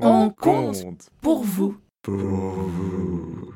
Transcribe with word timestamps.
On 0.00 0.30
compte 0.30 1.08
pour 1.20 1.44
vous. 1.44 1.76
Pour 2.02 2.16
vous. 2.16 3.54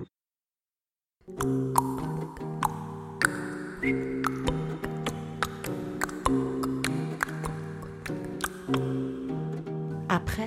Après, 10.08 10.46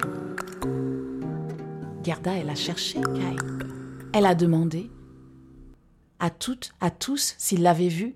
Gerda, 2.03 2.33
elle 2.35 2.49
a 2.49 2.55
cherché 2.55 3.01
Kai. 3.01 3.35
Elle 4.13 4.26
a 4.26 4.33
demandé 4.33 4.89
à 6.19 6.29
toutes, 6.29 6.71
à 6.79 6.89
tous 6.89 7.35
s'ils 7.37 7.63
l'avaient 7.63 7.89
vu. 7.89 8.15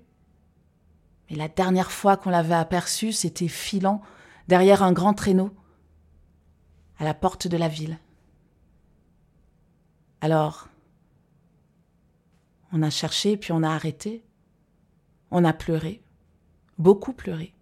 Mais 1.28 1.36
la 1.36 1.48
dernière 1.48 1.90
fois 1.90 2.16
qu'on 2.16 2.30
l'avait 2.30 2.54
aperçu, 2.54 3.12
c'était 3.12 3.48
filant 3.48 4.00
derrière 4.48 4.82
un 4.82 4.92
grand 4.92 5.12
traîneau 5.12 5.50
à 6.98 7.04
la 7.04 7.14
porte 7.14 7.46
de 7.48 7.56
la 7.56 7.68
ville. 7.68 7.98
Alors, 10.20 10.68
on 12.72 12.82
a 12.82 12.90
cherché, 12.90 13.36
puis 13.36 13.52
on 13.52 13.62
a 13.62 13.70
arrêté. 13.70 14.22
On 15.30 15.44
a 15.44 15.52
pleuré, 15.52 16.02
beaucoup 16.78 17.12
pleuré. 17.12 17.52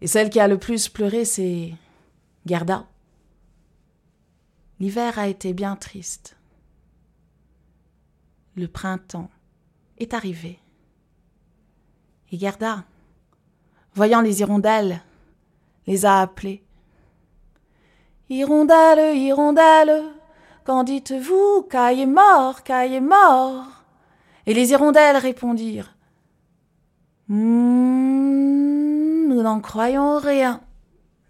Et 0.00 0.06
celle 0.06 0.30
qui 0.30 0.40
a 0.40 0.48
le 0.48 0.58
plus 0.58 0.88
pleuré, 0.88 1.24
c'est 1.24 1.74
Gerda. 2.46 2.88
L'hiver 4.80 5.18
a 5.18 5.28
été 5.28 5.52
bien 5.52 5.76
triste. 5.76 6.36
Le 8.56 8.66
printemps 8.66 9.30
est 9.98 10.12
arrivé. 10.12 10.58
Et 12.32 12.38
Gerda, 12.38 12.84
voyant 13.94 14.20
les 14.20 14.40
hirondelles, 14.40 15.02
les 15.86 16.04
a 16.04 16.20
appelées. 16.20 16.64
Hirondelle, 18.32 19.14
hirondelle, 19.14 20.04
qu'en 20.64 20.84
dites-vous 20.84 21.66
Caille 21.68 22.00
est 22.00 22.06
mort, 22.06 22.62
Caille 22.62 22.94
est 22.94 23.00
mort? 23.02 23.66
Et 24.46 24.54
les 24.54 24.70
hirondelles 24.70 25.18
répondirent 25.18 25.94
Hmm, 27.28 29.28
Nous 29.28 29.42
n'en 29.42 29.60
croyons 29.60 30.18
rien, 30.18 30.62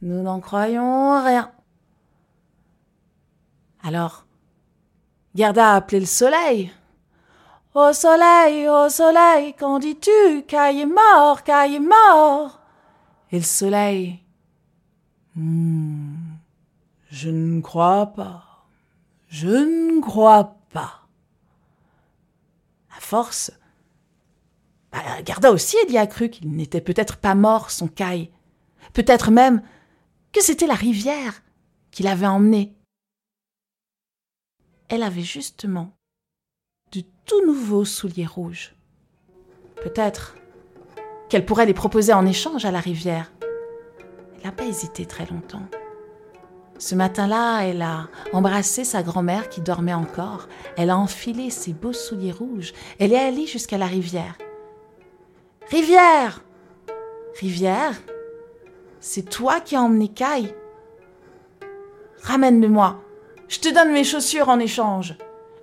nous 0.00 0.22
n'en 0.22 0.38
croyons 0.38 1.20
rien. 1.24 1.50
Alors, 3.82 4.24
Gerda 5.34 5.72
a 5.72 5.76
appelé 5.76 5.98
le 5.98 6.06
soleil. 6.06 6.70
Ô 7.74 7.92
soleil, 7.92 8.68
ô 8.68 8.88
soleil, 8.88 9.54
qu'en 9.54 9.80
dis-tu 9.80 10.44
Caille 10.46 10.82
est 10.82 10.86
mort, 10.86 11.42
Caille 11.42 11.76
est 11.76 11.80
mort? 11.80 12.60
Et 13.32 13.38
le 13.38 13.44
soleil. 13.44 14.20
Hmm, 15.34 16.01
je 17.12 17.28
ne 17.28 17.60
crois 17.60 18.06
pas. 18.06 18.64
Je 19.28 19.48
ne 19.48 20.00
crois 20.00 20.56
pas. 20.72 21.06
À 22.96 23.00
force, 23.00 23.52
bah, 24.90 25.20
Garda 25.22 25.52
aussi, 25.52 25.76
elle 25.82 25.92
y 25.92 25.98
a 25.98 26.06
cru 26.06 26.30
qu'il 26.30 26.50
n'était 26.50 26.80
peut-être 26.80 27.18
pas 27.18 27.34
mort, 27.34 27.70
son 27.70 27.86
caille. 27.86 28.30
Peut-être 28.94 29.30
même 29.30 29.62
que 30.32 30.42
c'était 30.42 30.66
la 30.66 30.74
rivière 30.74 31.42
qui 31.90 32.02
l'avait 32.02 32.26
emmené. 32.26 32.74
Elle 34.88 35.02
avait 35.02 35.20
justement 35.20 35.94
de 36.92 37.02
tout 37.26 37.44
nouveaux 37.44 37.84
souliers 37.84 38.24
rouges. 38.24 38.74
Peut-être 39.82 40.34
qu'elle 41.28 41.44
pourrait 41.44 41.66
les 41.66 41.74
proposer 41.74 42.14
en 42.14 42.24
échange 42.24 42.64
à 42.64 42.70
la 42.70 42.80
rivière. 42.80 43.30
Elle 44.36 44.44
n'a 44.44 44.52
pas 44.52 44.64
hésité 44.64 45.04
très 45.04 45.26
longtemps. 45.26 45.68
Ce 46.82 46.96
matin-là, 46.96 47.60
elle 47.60 47.80
a 47.80 48.08
embrassé 48.32 48.82
sa 48.82 49.04
grand-mère 49.04 49.48
qui 49.48 49.60
dormait 49.60 49.94
encore. 49.94 50.48
Elle 50.76 50.90
a 50.90 50.98
enfilé 50.98 51.48
ses 51.48 51.72
beaux 51.72 51.92
souliers 51.92 52.32
rouges. 52.32 52.72
Elle 52.98 53.12
est 53.12 53.24
allée 53.24 53.46
jusqu'à 53.46 53.78
la 53.78 53.86
rivière. 53.86 54.36
Rivière 55.70 56.42
Rivière? 57.38 58.02
C'est 58.98 59.30
toi 59.30 59.60
qui 59.60 59.76
as 59.76 59.80
emmené 59.80 60.08
Kai? 60.08 60.56
Ramène-le-moi. 62.24 63.00
Je 63.46 63.60
te 63.60 63.72
donne 63.72 63.92
mes 63.92 64.02
chaussures 64.02 64.48
en 64.48 64.58
échange. 64.58 65.16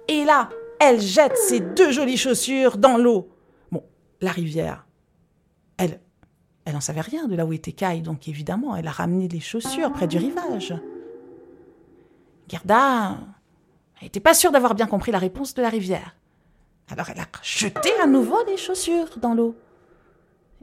Et 0.07 0.23
là, 0.23 0.47
elle 0.79 1.01
jette 1.01 1.35
ses 1.35 1.59
deux 1.59 1.91
jolies 1.91 2.15
chaussures 2.15 2.77
dans 2.77 2.97
l'eau. 2.97 3.27
Bon, 3.73 3.83
la 4.21 4.31
rivière, 4.31 4.87
elle, 5.77 5.99
elle 6.63 6.75
n'en 6.75 6.79
savait 6.79 7.01
rien 7.01 7.27
de 7.27 7.35
là 7.35 7.45
où 7.45 7.51
était 7.51 7.73
Kai, 7.73 7.99
donc 7.99 8.29
évidemment, 8.29 8.73
elle 8.77 8.87
a 8.87 8.91
ramené 8.91 9.27
les 9.27 9.41
chaussures 9.41 9.91
près 9.91 10.07
du 10.07 10.17
rivage. 10.17 10.73
Gerda 12.49 13.17
n'était 14.01 14.19
pas 14.19 14.33
sûre 14.33 14.51
d'avoir 14.51 14.75
bien 14.75 14.87
compris 14.87 15.11
la 15.11 15.19
réponse 15.19 15.53
de 15.53 15.61
la 15.61 15.69
rivière. 15.69 16.15
Alors 16.89 17.09
elle 17.09 17.19
a 17.19 17.27
jeté 17.43 17.91
à 18.01 18.07
nouveau 18.07 18.43
les 18.45 18.57
chaussures 18.57 19.17
dans 19.17 19.33
l'eau. 19.33 19.55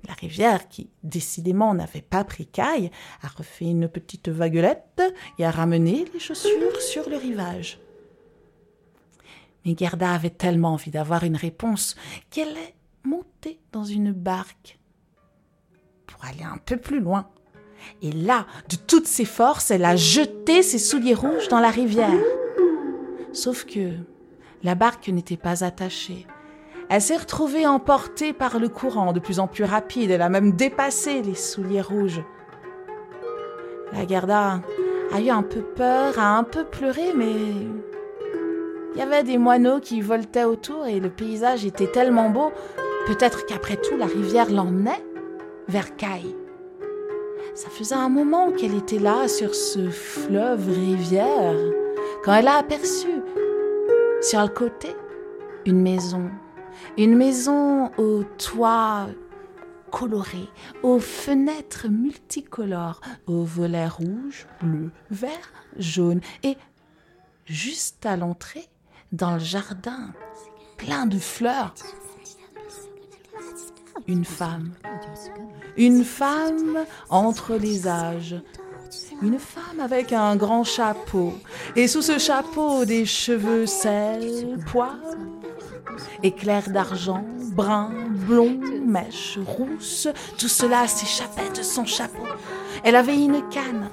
La 0.07 0.15
rivière, 0.15 0.69
qui 0.69 0.91
décidément 1.03 1.75
n'avait 1.75 2.03
pas 2.03 2.25
pris 2.25 2.47
caille, 2.47 2.91
a 3.23 3.29
refait 3.29 3.67
une 3.67 3.89
petite 3.89 4.29
vaguelette 4.29 5.03
et 5.39 5.45
a 5.45 5.51
ramené 5.51 6.05
les 6.13 6.21
chaussures 6.21 6.81
sur 6.81 7.09
le 7.09 7.17
rivage. 7.17 7.79
Mais 9.65 9.75
Gerda 9.77 10.13
avait 10.13 10.31
tellement 10.31 10.75
envie 10.75 10.93
d'avoir 10.93 11.25
une 11.25 11.37
réponse 11.37 11.97
qu'elle 12.31 12.57
est 12.57 12.75
montée 13.03 13.61
dans 13.73 13.85
une 13.85 14.13
barque 14.13 14.79
pour 16.07 16.25
aller 16.25 16.45
un 16.45 16.59
peu 16.59 16.77
plus 16.77 17.01
loin. 17.01 17.29
Et 18.03 18.13
là, 18.13 18.47
de 18.69 18.77
toutes 18.77 19.07
ses 19.07 19.25
forces, 19.25 19.71
elle 19.71 19.85
a 19.85 19.97
jeté 19.97 20.63
ses 20.63 20.79
souliers 20.79 21.15
rouges 21.15 21.49
dans 21.49 21.61
la 21.61 21.71
rivière. 21.71 22.21
Sauf 23.33 23.65
que 23.65 23.93
la 24.63 24.75
barque 24.75 25.09
n'était 25.09 25.37
pas 25.37 25.65
attachée. 25.65 26.27
Elle 26.89 27.03
s'est 27.03 27.17
retrouvée 27.17 27.67
emportée 27.67 28.33
par 28.33 28.59
le 28.59 28.69
courant 28.69 29.13
de 29.13 29.21
plus 29.21 29.41
en 29.41 29.49
plus 29.49 29.65
rapide. 29.65 30.11
Elle 30.11 30.23
a 30.23 30.29
même 30.29 30.53
dépassé 30.53 31.23
les 31.23 31.35
souliers 31.35 31.81
rouges. 31.81 32.23
La 33.93 34.07
Gerda 34.07 34.61
a 35.13 35.21
eu 35.21 35.31
un 35.31 35.43
peu 35.43 35.63
peur, 35.63 36.19
a 36.19 36.37
un 36.37 36.45
peu 36.45 36.65
pleuré, 36.65 37.13
mais 37.15 37.33
il 38.95 38.99
y 38.99 39.03
avait 39.03 39.25
des 39.25 39.39
moineaux 39.39 39.81
qui 39.81 40.01
voletaient 40.01 40.45
autour 40.45 40.87
et 40.87 41.01
le 41.01 41.11
paysage 41.11 41.65
était 41.65 41.91
tellement 41.91 42.31
beau. 42.31 42.53
Peut-être 43.07 43.47
qu'après 43.47 43.77
tout, 43.77 43.97
la 43.97 44.07
rivière 44.07 44.51
l'emmenait 44.51 45.05
vers 45.69 45.97
Caille. 45.97 46.35
Ça 47.57 47.71
faisait 47.71 47.95
un 47.95 48.11
moment 48.11 48.53
qu'elle 48.53 48.75
était 48.75 48.99
là 48.99 49.29
sur 49.29 49.55
ce 49.55 49.89
fleuve 49.89 50.69
rivière 50.69 51.57
quand 52.23 52.35
elle 52.35 52.49
a 52.49 52.59
aperçu 52.59 53.09
sur 54.21 54.43
le 54.43 54.49
côté 54.49 54.95
une 55.65 55.81
maison. 55.81 56.31
Une 56.99 57.17
maison 57.17 57.91
au 57.97 58.25
toit 58.25 59.07
coloré, 59.91 60.51
aux 60.83 60.99
fenêtres 60.99 61.89
multicolores, 61.89 63.01
aux 63.27 63.45
volets 63.45 63.89
rouges, 63.89 64.47
bleus, 64.61 64.91
verts, 65.11 65.55
jaunes, 65.79 66.21
et 66.43 66.59
juste 67.47 68.05
à 68.05 68.19
l'entrée, 68.19 68.69
dans 69.13 69.35
le 69.35 69.41
jardin, 69.41 70.13
plein 70.77 71.07
de 71.07 71.19
fleurs, 71.19 71.73
une 74.07 74.25
femme. 74.25 74.71
Une 75.77 76.05
femme 76.05 76.85
entre 77.11 77.55
les 77.55 77.87
âges. 77.87 78.37
Une 79.23 79.39
femme 79.39 79.81
avec 79.81 80.13
un 80.13 80.37
grand 80.37 80.65
chapeau. 80.65 81.35
Et 81.75 81.89
sous 81.89 82.03
ce 82.03 82.19
chapeau, 82.19 82.85
des 82.85 83.07
cheveux 83.07 83.67
sel, 83.67 84.59
poils, 84.71 85.19
Éclairs 86.23 86.71
d'argent, 86.71 87.25
brun, 87.53 87.91
blond, 88.29 88.61
mèches 88.85 89.39
rousses, 89.47 90.09
tout 90.39 90.49
cela 90.49 90.87
s'échappait 90.89 91.51
de 91.57 91.63
son 91.63 91.85
chapeau. 91.85 92.27
Elle 92.85 92.97
avait 92.97 93.17
une 93.17 93.49
canne, 93.49 93.89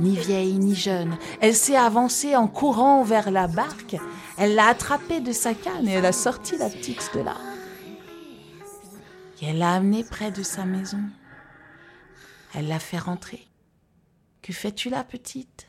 ni 0.00 0.16
vieille 0.16 0.58
ni 0.58 0.74
jeune. 0.74 1.16
Elle 1.40 1.54
s'est 1.54 1.76
avancée 1.76 2.36
en 2.36 2.46
courant 2.48 3.02
vers 3.02 3.30
la 3.30 3.46
barque. 3.48 3.96
Elle 4.38 4.54
l'a 4.54 4.68
attrapée 4.68 5.20
de 5.20 5.32
sa 5.32 5.54
canne 5.54 5.88
et 5.88 5.92
elle 5.92 6.06
a 6.06 6.12
sorti 6.12 6.56
la 6.56 6.68
petite 6.68 7.10
de 7.14 7.20
là. 7.20 7.36
Et 9.40 9.46
elle 9.46 9.58
l'a 9.58 9.74
amenée 9.74 10.04
près 10.04 10.30
de 10.30 10.42
sa 10.42 10.64
maison. 10.64 11.02
Elle 12.54 12.68
l'a 12.68 12.78
fait 12.78 12.98
rentrer. 12.98 13.46
Que 14.40 14.52
fais-tu 14.52 14.88
là, 14.88 15.04
petite? 15.04 15.68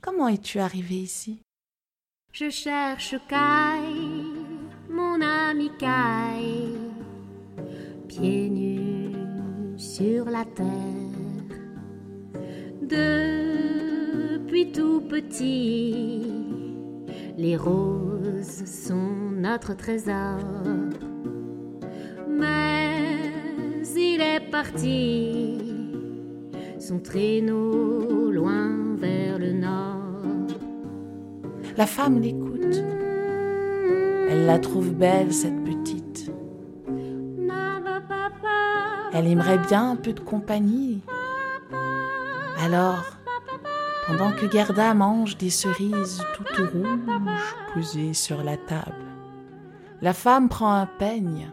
Comment 0.00 0.28
es-tu 0.28 0.60
arrivée 0.60 0.96
ici? 1.00 1.40
Je 2.32 2.48
cherche 2.48 3.16
Kai, 3.28 3.82
mon 4.88 5.20
ami 5.20 5.70
Kai, 5.78 6.78
pieds 8.06 8.48
nus 8.48 9.16
sur 9.76 10.26
la 10.26 10.44
terre. 10.44 10.66
Depuis 12.82 14.70
tout 14.70 15.00
petit, 15.00 16.32
les 17.36 17.56
roses 17.56 18.64
sont 18.64 19.32
notre 19.32 19.74
trésor. 19.74 20.38
Il 23.96 24.20
est 24.20 24.50
parti, 24.50 25.58
son 26.78 27.00
traîneau 27.00 28.30
loin 28.30 28.96
vers 28.96 29.38
le 29.38 29.52
nord. 29.52 30.48
La 31.76 31.86
femme 31.86 32.20
l'écoute. 32.20 32.82
Elle 34.28 34.46
la 34.46 34.58
trouve 34.58 34.92
belle, 34.92 35.32
cette 35.32 35.64
petite. 35.64 36.32
Elle 39.12 39.26
aimerait 39.26 39.58
bien 39.58 39.90
un 39.90 39.96
peu 39.96 40.12
de 40.12 40.20
compagnie. 40.20 41.02
Alors, 42.62 43.04
pendant 44.06 44.32
que 44.32 44.50
Gerda 44.50 44.94
mange 44.94 45.36
des 45.36 45.50
cerises 45.50 46.22
toutes 46.34 46.72
rouges 46.72 47.56
posées 47.74 48.14
sur 48.14 48.42
la 48.42 48.56
table, 48.56 49.04
la 50.00 50.12
femme 50.12 50.48
prend 50.48 50.72
un 50.72 50.86
peigne 50.86 51.50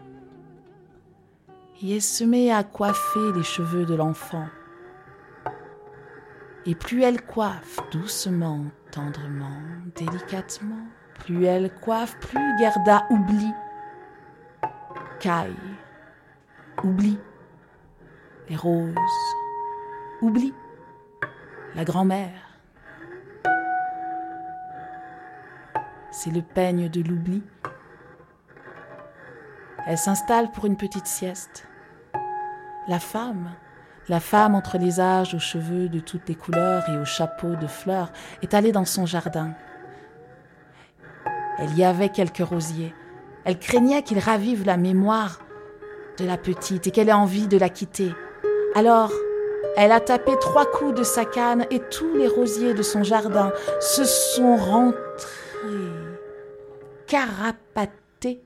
et 1.82 1.94
elle 1.94 2.02
se 2.02 2.24
met 2.24 2.50
à 2.50 2.64
coiffer 2.64 3.32
les 3.34 3.42
cheveux 3.42 3.86
de 3.86 3.94
l'enfant. 3.94 4.46
Et 6.66 6.74
plus 6.74 7.02
elle 7.02 7.22
coiffe 7.22 7.78
doucement, 7.90 8.64
tendrement, 8.90 9.62
délicatement, 9.94 10.86
plus 11.20 11.44
elle 11.44 11.72
coiffe, 11.80 12.18
plus 12.18 12.58
Gerda 12.58 13.06
oublie. 13.10 13.54
Caille, 15.20 15.54
oublie 16.84 17.18
les 18.48 18.56
roses, 18.56 18.94
oublie 20.22 20.54
la 21.74 21.84
grand-mère. 21.84 22.48
C'est 26.10 26.30
le 26.30 26.42
peigne 26.42 26.88
de 26.88 27.02
l'oubli. 27.02 27.42
Elle 29.86 29.98
s'installe 29.98 30.50
pour 30.50 30.66
une 30.66 30.76
petite 30.76 31.06
sieste. 31.06 31.67
La 32.88 32.98
femme, 32.98 33.50
la 34.08 34.18
femme 34.18 34.54
entre 34.54 34.78
les 34.78 34.98
âges, 34.98 35.34
aux 35.34 35.38
cheveux 35.38 35.90
de 35.90 36.00
toutes 36.00 36.26
les 36.26 36.34
couleurs 36.34 36.88
et 36.88 36.96
aux 36.96 37.04
chapeaux 37.04 37.54
de 37.54 37.66
fleurs, 37.66 38.10
est 38.40 38.54
allée 38.54 38.72
dans 38.72 38.86
son 38.86 39.04
jardin. 39.04 39.52
Elle 41.58 41.76
y 41.76 41.84
avait 41.84 42.08
quelques 42.08 42.38
rosiers. 42.38 42.94
Elle 43.44 43.58
craignait 43.58 44.02
qu'ils 44.02 44.18
ravivent 44.18 44.64
la 44.64 44.78
mémoire 44.78 45.40
de 46.16 46.24
la 46.24 46.38
petite 46.38 46.86
et 46.86 46.90
qu'elle 46.90 47.10
ait 47.10 47.12
envie 47.12 47.46
de 47.46 47.58
la 47.58 47.68
quitter. 47.68 48.10
Alors, 48.74 49.12
elle 49.76 49.92
a 49.92 50.00
tapé 50.00 50.32
trois 50.40 50.64
coups 50.64 50.94
de 50.94 51.02
sa 51.02 51.26
canne 51.26 51.66
et 51.70 51.80
tous 51.90 52.14
les 52.16 52.26
rosiers 52.26 52.72
de 52.72 52.82
son 52.82 53.04
jardin 53.04 53.52
se 53.80 54.04
sont 54.04 54.56
rentrés, 54.56 54.98
carapatés 57.06 58.42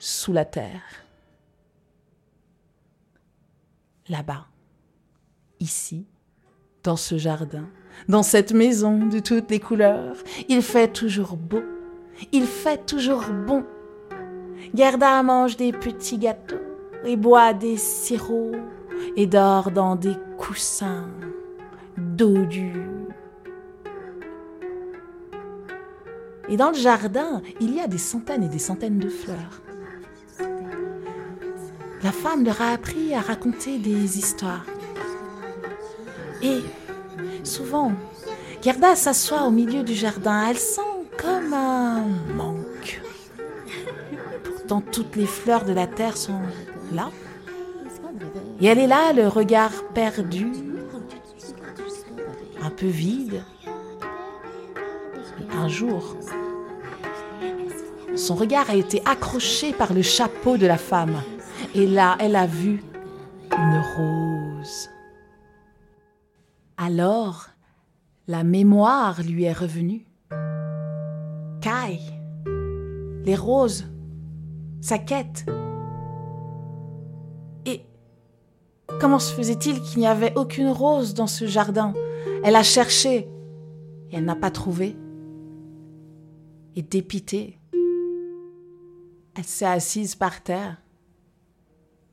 sous 0.00 0.32
la 0.32 0.44
terre. 0.44 1.05
Là-bas, 4.08 4.46
ici, 5.58 6.06
dans 6.84 6.94
ce 6.94 7.18
jardin, 7.18 7.68
dans 8.08 8.22
cette 8.22 8.52
maison 8.52 9.04
de 9.06 9.18
toutes 9.18 9.50
les 9.50 9.58
couleurs, 9.58 10.16
il 10.48 10.62
fait 10.62 10.92
toujours 10.92 11.36
beau, 11.36 11.62
il 12.30 12.44
fait 12.44 12.86
toujours 12.86 13.24
bon. 13.46 13.64
Gerda 14.74 15.22
mange 15.24 15.56
des 15.56 15.72
petits 15.72 16.18
gâteaux 16.18 16.54
et 17.04 17.16
boit 17.16 17.52
des 17.52 17.76
sirops 17.76 18.56
et 19.16 19.26
dort 19.26 19.72
dans 19.72 19.96
des 19.96 20.14
coussins 20.38 21.10
dodus. 21.98 22.72
Et 26.48 26.56
dans 26.56 26.68
le 26.68 26.76
jardin, 26.76 27.42
il 27.60 27.74
y 27.74 27.80
a 27.80 27.88
des 27.88 27.98
centaines 27.98 28.44
et 28.44 28.48
des 28.48 28.60
centaines 28.60 28.98
de 28.98 29.08
fleurs. 29.08 29.62
La 32.02 32.12
femme 32.12 32.44
leur 32.44 32.60
a 32.60 32.72
appris 32.72 33.14
à 33.14 33.20
raconter 33.20 33.78
des 33.78 34.18
histoires. 34.18 34.64
Et 36.42 36.60
souvent, 37.42 37.92
Gerda 38.62 38.94
s'assoit 38.94 39.42
au 39.42 39.50
milieu 39.50 39.82
du 39.82 39.94
jardin. 39.94 40.48
Elle 40.50 40.58
sent 40.58 40.80
comme 41.16 41.52
un 41.52 42.04
manque. 42.34 43.00
Pourtant, 44.44 44.80
toutes 44.80 45.16
les 45.16 45.26
fleurs 45.26 45.64
de 45.64 45.72
la 45.72 45.86
terre 45.86 46.16
sont 46.16 46.40
là. 46.92 47.10
Et 48.60 48.66
elle 48.66 48.78
est 48.78 48.86
là, 48.86 49.12
le 49.12 49.28
regard 49.28 49.72
perdu, 49.94 50.50
un 52.62 52.70
peu 52.70 52.86
vide. 52.86 53.42
Un 55.52 55.68
jour, 55.68 56.16
son 58.14 58.34
regard 58.34 58.68
a 58.70 58.74
été 58.74 59.02
accroché 59.04 59.72
par 59.72 59.92
le 59.92 60.02
chapeau 60.02 60.56
de 60.56 60.66
la 60.66 60.78
femme. 60.78 61.22
Et 61.78 61.86
là, 61.86 62.16
elle 62.20 62.36
a 62.36 62.46
vu 62.46 62.82
une 63.52 63.82
rose. 63.96 64.88
Alors, 66.78 67.48
la 68.26 68.44
mémoire 68.44 69.20
lui 69.22 69.44
est 69.44 69.52
revenue. 69.52 70.06
Kai, 71.60 72.00
les 73.26 73.36
roses, 73.36 73.84
sa 74.80 74.96
quête. 74.96 75.44
Et 77.66 77.82
comment 78.98 79.18
se 79.18 79.34
faisait-il 79.34 79.82
qu'il 79.82 79.98
n'y 79.98 80.06
avait 80.06 80.32
aucune 80.34 80.70
rose 80.70 81.12
dans 81.12 81.26
ce 81.26 81.44
jardin? 81.44 81.92
Elle 82.42 82.56
a 82.56 82.62
cherché 82.62 83.28
et 84.10 84.16
elle 84.16 84.24
n'a 84.24 84.34
pas 84.34 84.50
trouvé. 84.50 84.96
Et 86.74 86.80
dépitée, 86.80 87.60
elle 89.34 89.44
s'est 89.44 89.66
assise 89.66 90.14
par 90.14 90.42
terre 90.42 90.78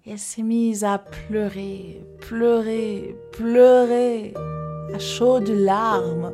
elle 0.05 0.19
s'est 0.19 0.43
mise 0.43 0.83
à 0.83 0.97
pleurer, 0.97 2.03
pleurer, 2.19 3.15
pleurer, 3.31 4.33
à 4.93 4.99
chaudes 4.99 5.47
larmes. 5.47 6.33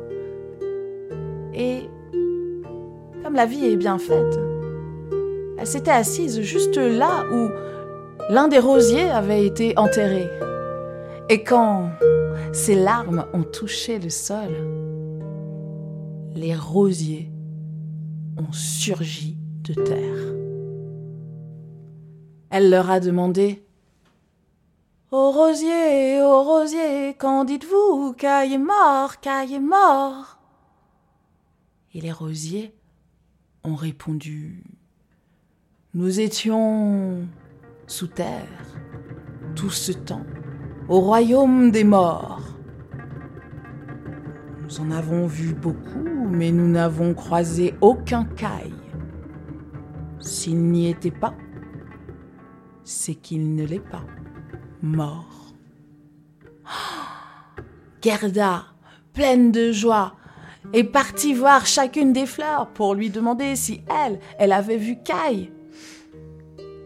Et 1.54 1.82
comme 3.22 3.34
la 3.34 3.46
vie 3.46 3.66
est 3.66 3.76
bien 3.76 3.98
faite, 3.98 4.38
elle 5.56 5.66
s'était 5.66 5.92
assise 5.92 6.40
juste 6.40 6.78
là 6.78 7.24
où 7.32 7.48
l'un 8.32 8.48
des 8.48 8.58
rosiers 8.58 9.08
avait 9.08 9.46
été 9.46 9.78
enterré. 9.78 10.26
Et 11.28 11.44
quand 11.44 11.90
ses 12.52 12.74
larmes 12.74 13.24
ont 13.32 13.44
touché 13.44 14.00
le 14.00 14.10
sol, 14.10 14.50
les 16.34 16.56
rosiers 16.56 17.30
ont 18.36 18.52
surgi 18.52 19.38
de 19.62 19.74
terre. 19.74 20.49
Elle 22.50 22.68
leur 22.68 22.90
a 22.90 22.98
demandé 22.98 23.64
Ô 25.12 25.30
rosier, 25.30 26.20
ô 26.20 26.42
rosier, 26.42 27.14
qu'en 27.14 27.44
dites-vous? 27.44 28.12
Caille 28.18 28.54
est 28.54 28.58
mort, 28.58 29.20
Caille 29.20 29.54
est 29.54 29.60
mort 29.60 30.38
Et 31.94 32.00
les 32.00 32.12
rosiers 32.12 32.74
ont 33.62 33.76
répondu 33.76 34.64
Nous 35.94 36.20
étions 36.20 37.26
sous 37.86 38.08
terre 38.08 38.46
tout 39.54 39.70
ce 39.70 39.92
temps, 39.92 40.24
au 40.88 41.00
royaume 41.00 41.70
des 41.70 41.84
morts. 41.84 42.42
Nous 44.62 44.80
en 44.80 44.90
avons 44.90 45.26
vu 45.26 45.54
beaucoup, 45.54 46.28
mais 46.28 46.52
nous 46.52 46.68
n'avons 46.68 47.14
croisé 47.14 47.74
aucun 47.80 48.24
caille. 48.24 48.72
S'il 50.20 50.58
n'y 50.58 50.88
était 50.88 51.10
pas, 51.10 51.34
c'est 52.84 53.14
qu'il 53.14 53.54
ne 53.54 53.64
l'est 53.64 53.78
pas 53.78 54.04
mort. 54.82 55.52
Gerda, 58.02 58.64
pleine 59.12 59.52
de 59.52 59.72
joie, 59.72 60.16
est 60.72 60.84
partie 60.84 61.34
voir 61.34 61.66
chacune 61.66 62.12
des 62.12 62.26
fleurs 62.26 62.68
pour 62.68 62.94
lui 62.94 63.10
demander 63.10 63.56
si 63.56 63.82
elle, 64.04 64.20
elle 64.38 64.52
avait 64.52 64.76
vu 64.76 64.96
Kai. 65.02 65.50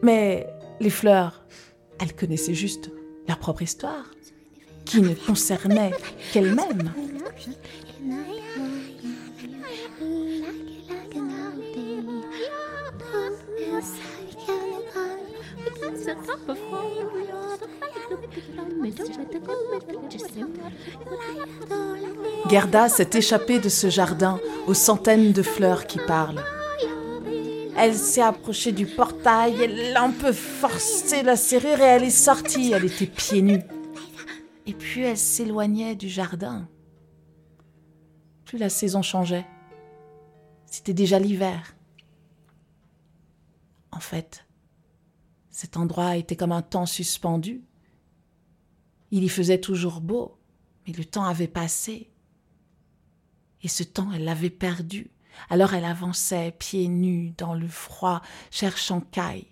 Mais 0.02 0.46
les 0.80 0.90
fleurs, 0.90 1.44
elles 2.00 2.14
connaissaient 2.14 2.54
juste 2.54 2.90
leur 3.28 3.38
propre 3.38 3.62
histoire, 3.62 4.04
qui 4.84 5.00
ne 5.00 5.14
concernait 5.14 5.92
qu'elles-mêmes. 6.32 6.92
Gerda 22.50 22.88
s'est 22.88 23.10
échappée 23.14 23.58
de 23.58 23.68
ce 23.68 23.88
jardin 23.88 24.40
aux 24.66 24.74
centaines 24.74 25.32
de 25.32 25.42
fleurs 25.42 25.86
qui 25.86 25.98
parlent. 25.98 26.42
Elle 27.76 27.94
s'est 27.94 28.22
approchée 28.22 28.72
du 28.72 28.86
portail, 28.86 29.60
elle 29.60 29.96
a 29.96 30.02
un 30.02 30.12
peu 30.12 30.32
forcé 30.32 31.22
la 31.22 31.36
serrure 31.36 31.80
et 31.80 31.84
elle 31.84 32.04
est 32.04 32.10
sortie, 32.10 32.72
elle 32.72 32.84
était 32.84 33.06
pieds 33.06 33.42
nus. 33.42 33.62
Et 34.66 34.74
puis 34.74 35.02
elle 35.02 35.18
s'éloignait 35.18 35.96
du 35.96 36.08
jardin. 36.08 36.68
Plus 38.44 38.58
la 38.58 38.68
saison 38.68 39.02
changeait. 39.02 39.46
C'était 40.66 40.94
déjà 40.94 41.18
l'hiver. 41.18 41.74
En 43.90 44.00
fait, 44.00 44.44
cet 45.54 45.76
endroit 45.76 46.16
était 46.16 46.34
comme 46.34 46.50
un 46.50 46.62
temps 46.62 46.84
suspendu. 46.84 47.62
Il 49.12 49.22
y 49.22 49.28
faisait 49.28 49.60
toujours 49.60 50.00
beau, 50.00 50.36
mais 50.84 50.92
le 50.92 51.04
temps 51.04 51.22
avait 51.22 51.46
passé 51.46 52.10
Et 53.62 53.68
ce 53.68 53.84
temps, 53.84 54.10
elle 54.12 54.24
l'avait 54.24 54.50
perdu. 54.50 55.12
Alors 55.48 55.74
elle 55.74 55.84
avançait 55.84 56.56
pieds 56.58 56.88
nus 56.88 57.34
dans 57.38 57.54
le 57.54 57.68
froid, 57.68 58.20
cherchant 58.50 59.00
Kai. 59.00 59.46